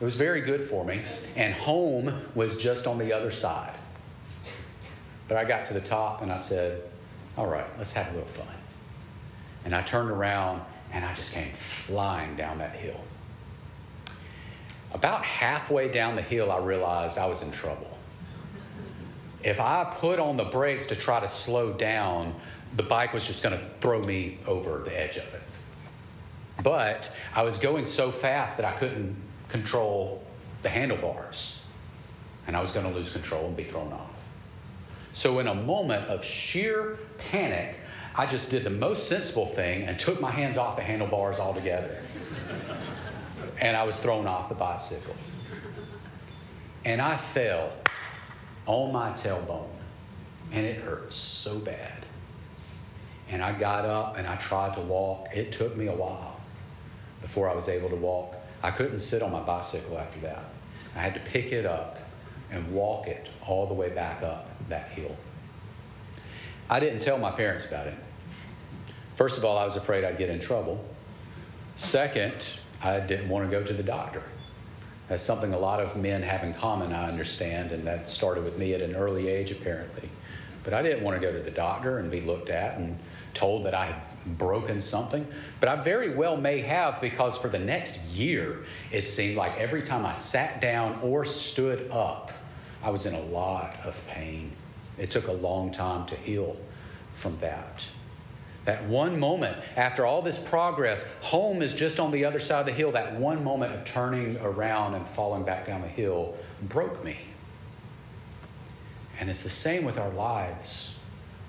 It 0.00 0.04
was 0.04 0.16
very 0.16 0.40
good 0.40 0.68
for 0.68 0.84
me. 0.84 1.02
And 1.36 1.54
home 1.54 2.22
was 2.34 2.58
just 2.58 2.86
on 2.86 2.98
the 2.98 3.12
other 3.12 3.30
side. 3.30 3.74
But 5.28 5.36
I 5.36 5.44
got 5.44 5.66
to 5.66 5.74
the 5.74 5.80
top 5.80 6.22
and 6.22 6.32
I 6.32 6.38
said, 6.38 6.82
All 7.36 7.46
right, 7.46 7.66
let's 7.78 7.92
have 7.92 8.08
a 8.08 8.12
little 8.12 8.28
fun. 8.28 8.46
And 9.64 9.74
I 9.74 9.82
turned 9.82 10.10
around 10.10 10.62
and 10.92 11.04
I 11.04 11.14
just 11.14 11.32
came 11.32 11.52
flying 11.54 12.34
down 12.36 12.58
that 12.58 12.74
hill. 12.74 13.00
About 14.92 15.22
halfway 15.22 15.88
down 15.88 16.16
the 16.16 16.22
hill, 16.22 16.50
I 16.50 16.58
realized 16.58 17.18
I 17.18 17.26
was 17.26 17.42
in 17.42 17.52
trouble 17.52 17.98
if 19.42 19.60
I 19.60 19.84
put 19.98 20.18
on 20.18 20.36
the 20.36 20.44
brakes 20.44 20.88
to 20.88 20.96
try 20.96 21.20
to 21.20 21.28
slow 21.28 21.72
down, 21.72 22.34
the 22.76 22.82
bike 22.82 23.12
was 23.12 23.26
just 23.26 23.42
going 23.42 23.58
to 23.58 23.64
throw 23.80 24.02
me 24.02 24.38
over 24.46 24.80
the 24.84 24.98
edge 24.98 25.16
of 25.16 25.32
it. 25.34 25.42
But 26.62 27.10
I 27.34 27.42
was 27.42 27.58
going 27.58 27.86
so 27.86 28.10
fast 28.10 28.56
that 28.56 28.66
I 28.66 28.72
couldn't 28.78 29.16
control 29.48 30.22
the 30.62 30.68
handlebars, 30.68 31.62
and 32.46 32.56
I 32.56 32.60
was 32.60 32.72
going 32.72 32.86
to 32.86 32.92
lose 32.92 33.12
control 33.12 33.46
and 33.46 33.56
be 33.56 33.64
thrown 33.64 33.92
off. 33.92 34.10
So, 35.12 35.38
in 35.38 35.48
a 35.48 35.54
moment 35.54 36.06
of 36.06 36.24
sheer 36.24 36.98
panic, 37.16 37.76
I 38.14 38.26
just 38.26 38.50
did 38.50 38.64
the 38.64 38.70
most 38.70 39.08
sensible 39.08 39.46
thing 39.46 39.84
and 39.84 39.98
took 39.98 40.20
my 40.20 40.30
hands 40.30 40.58
off 40.58 40.76
the 40.76 40.82
handlebars 40.82 41.38
altogether. 41.38 42.02
and 43.60 43.76
I 43.76 43.84
was 43.84 43.96
thrown 43.98 44.26
off 44.26 44.48
the 44.48 44.54
bicycle. 44.54 45.14
And 46.84 47.00
I 47.00 47.16
fell 47.16 47.72
on 48.66 48.92
my 48.92 49.10
tailbone, 49.12 49.68
and 50.52 50.64
it 50.64 50.80
hurt 50.80 51.12
so 51.12 51.58
bad. 51.58 52.04
And 53.28 53.42
I 53.42 53.58
got 53.58 53.84
up 53.84 54.16
and 54.16 54.26
I 54.26 54.36
tried 54.36 54.74
to 54.74 54.80
walk. 54.80 55.28
It 55.34 55.52
took 55.52 55.76
me 55.76 55.88
a 55.88 55.94
while 55.94 56.40
before 57.20 57.48
I 57.50 57.54
was 57.54 57.68
able 57.68 57.90
to 57.90 57.96
walk. 57.96 58.36
I 58.62 58.70
couldn't 58.70 59.00
sit 59.00 59.22
on 59.22 59.30
my 59.30 59.42
bicycle 59.42 59.98
after 59.98 60.20
that. 60.20 60.44
I 60.96 61.00
had 61.00 61.14
to 61.14 61.20
pick 61.20 61.52
it 61.52 61.66
up 61.66 61.98
and 62.50 62.72
walk 62.72 63.06
it 63.06 63.28
all 63.46 63.66
the 63.66 63.74
way 63.74 63.90
back 63.90 64.22
up 64.22 64.48
that 64.68 64.90
hill. 64.90 65.16
I 66.70 66.80
didn't 66.80 67.00
tell 67.00 67.18
my 67.18 67.30
parents 67.30 67.66
about 67.66 67.86
it. 67.86 67.94
First 69.16 69.38
of 69.38 69.44
all, 69.44 69.58
I 69.58 69.64
was 69.64 69.76
afraid 69.76 70.04
I'd 70.04 70.18
get 70.18 70.30
in 70.30 70.38
trouble. 70.38 70.84
Second, 71.76 72.34
I 72.82 73.00
didn't 73.00 73.28
want 73.28 73.48
to 73.48 73.50
go 73.50 73.64
to 73.64 73.72
the 73.72 73.82
doctor. 73.82 74.22
That's 75.08 75.22
something 75.22 75.54
a 75.54 75.58
lot 75.58 75.80
of 75.80 75.96
men 75.96 76.22
have 76.22 76.44
in 76.44 76.52
common, 76.54 76.92
I 76.92 77.08
understand, 77.08 77.72
and 77.72 77.86
that 77.86 78.10
started 78.10 78.44
with 78.44 78.58
me 78.58 78.74
at 78.74 78.82
an 78.82 78.94
early 78.94 79.28
age, 79.28 79.50
apparently. 79.50 80.10
But 80.64 80.74
I 80.74 80.82
didn't 80.82 81.02
want 81.02 81.20
to 81.20 81.26
go 81.26 81.32
to 81.32 81.42
the 81.42 81.50
doctor 81.50 81.98
and 81.98 82.10
be 82.10 82.20
looked 82.20 82.50
at 82.50 82.76
and 82.76 82.98
told 83.32 83.64
that 83.64 83.74
I 83.74 83.86
had 83.86 84.02
broken 84.34 84.80
something. 84.80 85.26
But 85.60 85.68
I 85.68 85.76
very 85.76 86.14
well 86.14 86.36
may 86.36 86.60
have 86.60 87.00
because 87.00 87.38
for 87.38 87.48
the 87.48 87.58
next 87.58 88.00
year, 88.04 88.64
it 88.90 89.06
seemed 89.06 89.36
like 89.36 89.56
every 89.56 89.82
time 89.82 90.04
I 90.04 90.14
sat 90.14 90.60
down 90.60 91.00
or 91.02 91.24
stood 91.24 91.90
up, 91.90 92.32
I 92.82 92.90
was 92.90 93.06
in 93.06 93.14
a 93.14 93.22
lot 93.22 93.76
of 93.84 94.00
pain. 94.08 94.52
It 94.98 95.10
took 95.10 95.28
a 95.28 95.32
long 95.32 95.70
time 95.70 96.06
to 96.06 96.16
heal 96.16 96.56
from 97.14 97.38
that. 97.40 97.84
That 98.64 98.84
one 98.84 99.18
moment 99.18 99.56
after 99.76 100.04
all 100.04 100.20
this 100.20 100.38
progress, 100.38 101.06
home 101.22 101.62
is 101.62 101.74
just 101.74 101.98
on 101.98 102.10
the 102.10 102.24
other 102.24 102.38
side 102.38 102.60
of 102.60 102.66
the 102.66 102.72
hill. 102.72 102.92
That 102.92 103.14
one 103.16 103.42
moment 103.42 103.74
of 103.74 103.84
turning 103.84 104.36
around 104.38 104.94
and 104.94 105.06
falling 105.08 105.44
back 105.44 105.66
down 105.66 105.80
the 105.80 105.88
hill 105.88 106.36
broke 106.62 107.02
me. 107.02 107.16
And 109.18 109.30
it's 109.30 109.42
the 109.42 109.50
same 109.50 109.84
with 109.84 109.98
our 109.98 110.10
lives. 110.10 110.94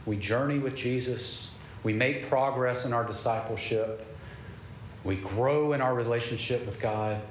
We 0.06 0.16
journey 0.16 0.60
with 0.60 0.76
Jesus, 0.76 1.49
we 1.84 1.94
make 1.94 2.28
progress 2.28 2.86
in 2.86 2.94
our 2.94 3.04
discipleship, 3.04 4.06
we 5.04 5.16
grow 5.16 5.74
in 5.74 5.82
our 5.82 5.94
relationship 5.94 6.66
with 6.66 6.80
God, 6.80 7.22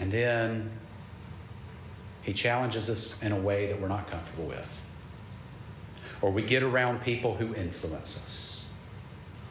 and 0.00 0.10
then 0.10 0.70
He 2.22 2.32
challenges 2.32 2.88
us 2.88 3.22
in 3.22 3.32
a 3.32 3.38
way 3.38 3.66
that 3.66 3.80
we're 3.80 3.88
not 3.88 4.10
comfortable 4.10 4.46
with. 4.46 4.70
Or 6.22 6.30
we 6.30 6.42
get 6.42 6.62
around 6.62 7.02
people 7.02 7.34
who 7.36 7.54
influence 7.54 8.22
us. 8.24 8.64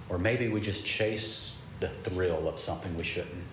Or 0.10 0.18
maybe 0.18 0.50
we 0.50 0.62
just 0.62 0.86
chase 0.86 1.58
the 1.80 1.90
thrill 1.90 2.48
of 2.48 2.60
something 2.60 2.96
we 2.98 3.04
shouldn't. 3.04 3.44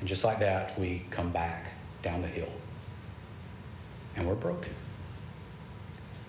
And 0.00 0.08
just 0.08 0.24
like 0.24 0.40
that, 0.40 0.78
we 0.78 1.06
come 1.10 1.30
back 1.30 1.66
down 2.02 2.20
the 2.20 2.28
hill. 2.28 2.50
And 4.16 4.26
we're 4.26 4.34
broken. 4.34 4.72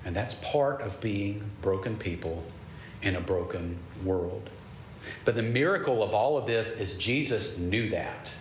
And 0.06 0.16
that's 0.16 0.36
part 0.44 0.82
of 0.82 1.02
being 1.02 1.50
broken 1.62 1.98
people 1.98 2.44
in 3.06 3.16
a 3.16 3.22
broken 3.22 3.78
world. 4.04 4.50
But 5.24 5.36
the 5.36 5.44
miracle 5.44 6.04
of 6.04 6.14
all 6.14 6.38
of 6.38 6.46
this 6.46 6.78
is 6.80 6.98
Jesus 6.98 7.58
knew 7.58 7.90
that. 7.92 8.34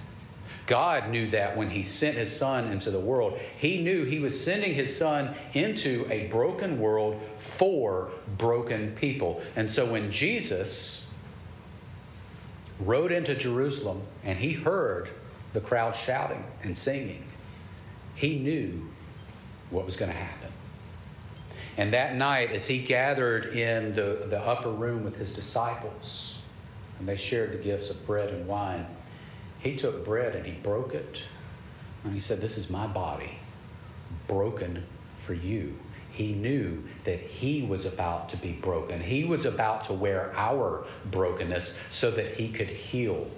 God 0.66 1.10
knew 1.10 1.28
that 1.28 1.56
when 1.56 1.68
He 1.68 1.82
sent 1.82 2.16
His 2.16 2.34
Son 2.34 2.72
into 2.72 2.90
the 2.90 2.98
world. 2.98 3.38
He 3.58 3.82
knew 3.82 4.04
He 4.04 4.18
was 4.18 4.42
sending 4.42 4.74
His 4.74 4.96
Son 4.96 5.34
into 5.52 6.06
a 6.10 6.26
broken 6.28 6.80
world 6.80 7.20
for 7.38 8.10
broken 8.38 8.92
people. 8.92 9.42
And 9.56 9.68
so 9.68 9.84
when 9.84 10.10
Jesus 10.10 11.06
rode 12.80 13.12
into 13.12 13.34
Jerusalem 13.34 14.02
and 14.24 14.38
He 14.38 14.52
heard 14.52 15.10
the 15.52 15.60
crowd 15.60 15.94
shouting 15.94 16.42
and 16.62 16.76
singing, 16.76 17.24
He 18.14 18.38
knew 18.38 18.88
what 19.68 19.84
was 19.84 19.96
going 19.96 20.10
to 20.10 20.16
happen. 20.16 20.50
And 21.76 21.92
that 21.92 22.14
night, 22.14 22.52
as 22.52 22.66
He 22.66 22.78
gathered 22.78 23.56
in 23.56 23.94
the, 23.94 24.26
the 24.28 24.40
upper 24.40 24.70
room 24.70 25.04
with 25.04 25.16
His 25.16 25.34
disciples, 25.34 26.38
and 26.98 27.08
they 27.08 27.16
shared 27.16 27.52
the 27.52 27.58
gifts 27.58 27.90
of 27.90 28.06
bread 28.06 28.30
and 28.30 28.46
wine, 28.46 28.86
he 29.64 29.76
took 29.76 30.04
bread 30.04 30.36
and 30.36 30.44
he 30.44 30.52
broke 30.52 30.94
it. 30.94 31.22
And 32.04 32.12
he 32.12 32.20
said, 32.20 32.40
This 32.40 32.58
is 32.58 32.68
my 32.68 32.86
body, 32.86 33.38
broken 34.28 34.84
for 35.20 35.32
you. 35.32 35.74
He 36.12 36.32
knew 36.32 36.84
that 37.04 37.18
he 37.18 37.62
was 37.62 37.86
about 37.86 38.28
to 38.28 38.36
be 38.36 38.52
broken. 38.52 39.00
He 39.00 39.24
was 39.24 39.46
about 39.46 39.86
to 39.86 39.94
wear 39.94 40.32
our 40.36 40.86
brokenness 41.10 41.80
so 41.90 42.10
that 42.12 42.34
he 42.34 42.52
could 42.52 42.68
heal 42.68 43.30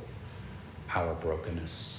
our 0.92 1.14
brokenness. 1.14 1.95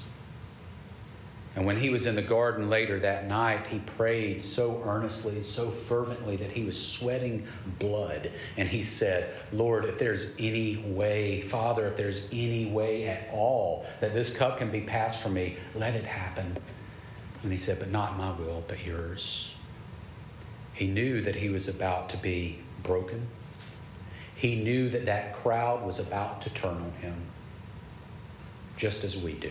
And 1.57 1.65
when 1.65 1.79
he 1.79 1.89
was 1.89 2.05
in 2.05 2.13
the 2.13 2.21
garden 2.21 2.69
later 2.69 2.99
that 2.99 3.27
night, 3.27 3.65
he 3.65 3.79
prayed 3.79 4.45
so 4.45 4.79
earnestly, 4.85 5.41
so 5.41 5.71
fervently 5.71 6.35
that 6.35 6.51
he 6.51 6.63
was 6.63 6.79
sweating 6.79 7.47
blood. 7.79 8.29
And 8.57 8.69
he 8.69 8.83
said, 8.83 9.33
Lord, 9.51 9.85
if 9.85 9.97
there's 9.97 10.35
any 10.37 10.77
way, 10.77 11.41
Father, 11.41 11.87
if 11.87 11.97
there's 11.97 12.29
any 12.31 12.67
way 12.67 13.07
at 13.07 13.29
all 13.33 13.87
that 14.01 14.13
this 14.13 14.37
cup 14.37 14.59
can 14.59 14.69
be 14.69 14.81
passed 14.81 15.19
from 15.19 15.33
me, 15.33 15.57
let 15.73 15.95
it 15.95 16.05
happen. 16.05 16.55
And 17.41 17.51
he 17.51 17.57
said, 17.57 17.79
But 17.79 17.89
not 17.89 18.19
my 18.19 18.29
will, 18.33 18.63
but 18.67 18.85
yours. 18.85 19.55
He 20.73 20.85
knew 20.85 21.21
that 21.21 21.35
he 21.35 21.49
was 21.49 21.67
about 21.67 22.09
to 22.09 22.17
be 22.17 22.59
broken. 22.83 23.25
He 24.35 24.57
knew 24.57 24.91
that 24.91 25.07
that 25.07 25.35
crowd 25.37 25.83
was 25.83 25.99
about 25.99 26.43
to 26.43 26.51
turn 26.51 26.75
on 26.75 26.91
him, 27.01 27.15
just 28.77 29.03
as 29.03 29.17
we 29.17 29.33
do. 29.33 29.49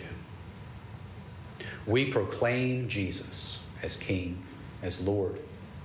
We 1.86 2.10
proclaim 2.10 2.88
Jesus 2.88 3.60
as 3.82 3.96
King, 3.96 4.42
as 4.82 5.00
Lord, 5.00 5.38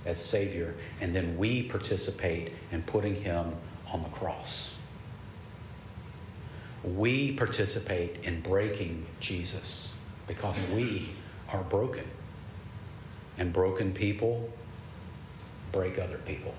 as 0.04 0.22
Savior, 0.22 0.74
and 1.00 1.14
then 1.14 1.36
we 1.36 1.62
participate 1.62 2.52
in 2.70 2.82
putting 2.82 3.14
him 3.14 3.54
on 3.92 4.02
the 4.02 4.08
cross. 4.08 4.72
We 6.84 7.32
participate 7.32 8.24
in 8.24 8.40
breaking 8.40 9.06
Jesus 9.20 9.92
because 10.26 10.56
we 10.72 11.10
are 11.48 11.62
broken. 11.62 12.04
And 13.38 13.52
broken 13.52 13.92
people 13.92 14.50
break 15.70 15.98
other 15.98 16.18
people. 16.18 16.54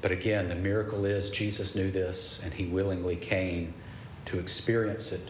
But 0.00 0.10
again, 0.10 0.48
the 0.48 0.56
miracle 0.56 1.04
is 1.04 1.30
Jesus 1.30 1.76
knew 1.76 1.90
this 1.90 2.40
and 2.42 2.52
he 2.52 2.66
willingly 2.66 3.16
came 3.16 3.74
to 4.26 4.38
experience 4.38 5.12
it 5.12 5.28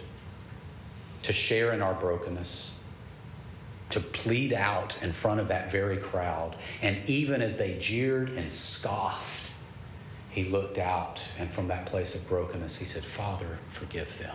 to 1.22 1.32
share 1.32 1.72
in 1.72 1.80
our 1.82 1.94
brokenness, 1.94 2.72
to 3.90 4.00
plead 4.00 4.52
out 4.52 5.00
in 5.02 5.12
front 5.12 5.40
of 5.40 5.48
that 5.48 5.70
very 5.70 5.98
crowd. 5.98 6.56
And 6.80 7.06
even 7.08 7.42
as 7.42 7.58
they 7.58 7.78
jeered 7.78 8.30
and 8.30 8.50
scoffed, 8.50 9.46
he 10.30 10.44
looked 10.44 10.78
out, 10.78 11.20
and 11.38 11.50
from 11.50 11.68
that 11.68 11.84
place 11.84 12.14
of 12.14 12.26
brokenness, 12.26 12.78
he 12.78 12.86
said, 12.86 13.04
Father, 13.04 13.58
forgive 13.70 14.18
them. 14.18 14.34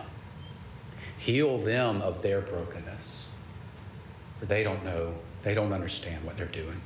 Heal 1.18 1.58
them 1.58 2.00
of 2.02 2.22
their 2.22 2.40
brokenness. 2.40 3.26
For 4.38 4.46
they 4.46 4.62
don't 4.62 4.84
know, 4.84 5.14
they 5.42 5.54
don't 5.54 5.72
understand 5.72 6.24
what 6.24 6.36
they're 6.36 6.46
doing. 6.46 6.80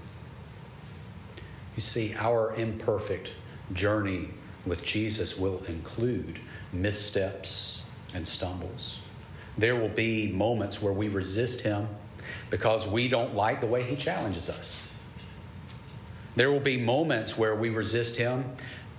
You 1.77 1.83
see, 1.83 2.15
our 2.17 2.55
imperfect 2.55 3.29
journey 3.75 4.31
with 4.65 4.83
Jesus 4.83 5.37
will 5.37 5.63
include 5.65 6.39
missteps 6.73 7.83
and 8.15 8.27
stumbles. 8.27 9.02
There 9.59 9.77
will 9.77 9.89
be 9.89 10.33
moments 10.33 10.81
where 10.81 10.93
we 10.93 11.09
resist 11.09 11.61
Him 11.61 11.89
because 12.51 12.87
we 12.87 13.09
don't 13.09 13.35
like 13.35 13.61
the 13.61 13.67
way 13.67 13.83
He 13.83 13.97
challenges 13.97 14.49
us. 14.49 14.89
There 16.37 16.51
will 16.51 16.61
be 16.61 16.79
moments 16.79 17.37
where 17.37 17.55
we 17.55 17.69
resist 17.69 18.17
Him 18.17 18.45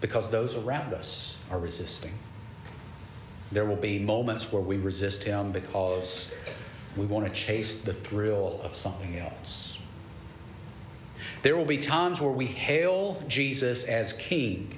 because 0.01 0.29
those 0.29 0.55
around 0.55 0.93
us 0.93 1.37
are 1.49 1.57
resisting. 1.57 2.13
There 3.51 3.65
will 3.65 3.75
be 3.75 3.99
moments 3.99 4.51
where 4.51 4.61
we 4.61 4.77
resist 4.77 5.23
Him 5.23 5.51
because 5.51 6.33
we 6.95 7.05
want 7.05 7.25
to 7.25 7.31
chase 7.31 7.81
the 7.81 7.93
thrill 7.93 8.59
of 8.63 8.75
something 8.75 9.17
else. 9.17 9.77
There 11.41 11.57
will 11.57 11.65
be 11.65 11.77
times 11.77 12.21
where 12.21 12.31
we 12.31 12.45
hail 12.45 13.21
Jesus 13.27 13.85
as 13.85 14.13
King 14.13 14.77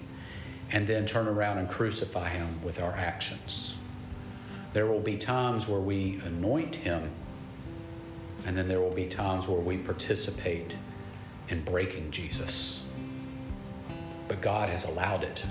and 0.71 0.87
then 0.87 1.05
turn 1.05 1.27
around 1.27 1.59
and 1.59 1.69
crucify 1.69 2.29
Him 2.29 2.59
with 2.63 2.79
our 2.79 2.93
actions. 2.93 3.74
There 4.75 4.87
will 4.87 4.99
be 4.99 5.15
times 5.15 5.69
where 5.69 5.79
we 5.79 6.19
anoint 6.25 6.75
him, 6.75 7.09
and 8.45 8.57
then 8.57 8.67
there 8.67 8.81
will 8.81 8.93
be 8.93 9.05
times 9.05 9.47
where 9.47 9.61
we 9.61 9.77
participate 9.77 10.73
in 11.47 11.61
breaking 11.63 12.11
Jesus. 12.11 12.81
But 14.27 14.41
God 14.41 14.67
has 14.67 14.83
allowed 14.89 15.23
it. 15.23 15.45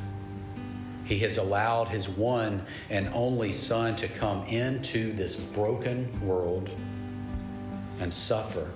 He 1.07 1.19
has 1.21 1.39
allowed 1.39 1.89
his 1.89 2.07
one 2.07 2.67
and 2.91 3.09
only 3.15 3.51
Son 3.51 3.97
to 3.97 4.09
come 4.09 4.45
into 4.45 5.15
this 5.15 5.41
broken 5.41 6.07
world 6.21 6.69
and 8.01 8.13
suffer 8.13 8.71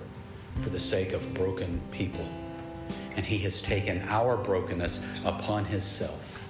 for 0.63 0.71
the 0.71 0.79
sake 0.79 1.13
of 1.13 1.31
broken 1.35 1.79
people. 1.91 2.27
And 3.15 3.23
he 3.23 3.37
has 3.37 3.61
taken 3.61 4.01
our 4.09 4.35
brokenness 4.35 5.05
upon 5.25 5.65
himself 5.65 6.49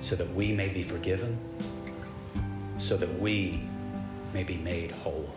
so 0.00 0.16
that 0.16 0.34
we 0.34 0.50
may 0.50 0.68
be 0.68 0.82
forgiven 0.82 1.38
so 2.86 2.96
that 2.96 3.12
we 3.20 3.60
may 4.32 4.44
be 4.44 4.56
made 4.56 4.92
whole. 4.92 5.28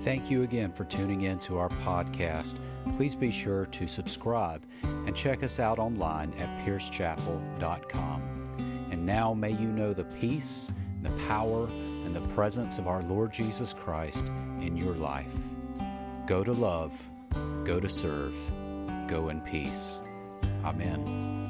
Thank 0.00 0.30
you 0.30 0.44
again 0.44 0.72
for 0.72 0.84
tuning 0.84 1.22
in 1.22 1.40
to 1.40 1.58
our 1.58 1.68
podcast. 1.68 2.56
Please 2.96 3.16
be 3.16 3.32
sure 3.32 3.66
to 3.66 3.88
subscribe 3.88 4.64
and 4.82 5.14
check 5.14 5.42
us 5.42 5.58
out 5.58 5.80
online 5.80 6.32
at 6.38 6.64
piercechapel.com. 6.64 8.22
And 8.92 9.04
now 9.04 9.34
may 9.34 9.50
you 9.50 9.68
know 9.68 9.92
the 9.92 10.04
peace, 10.04 10.70
the 11.02 11.10
power, 11.26 11.66
and 11.66 12.14
the 12.14 12.20
presence 12.34 12.78
of 12.78 12.86
our 12.86 13.02
Lord 13.02 13.32
Jesus 13.32 13.74
Christ 13.74 14.26
in 14.60 14.76
your 14.76 14.94
life. 14.94 15.36
Go 16.26 16.44
to 16.44 16.52
love, 16.52 17.04
go 17.64 17.80
to 17.80 17.88
serve, 17.88 18.36
go 19.08 19.30
in 19.30 19.40
peace. 19.40 20.00
Amen. 20.64 21.47